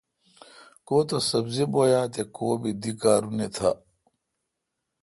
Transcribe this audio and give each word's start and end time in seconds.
کوتو 0.87 1.17
سبزی 1.29 1.65
بویا 1.71 2.01
تہ 2.13 2.23
کو 2.35 2.47
بی 2.61 2.71
دی 2.81 2.91
کارونی 3.01 3.47
تھاں 3.55 3.75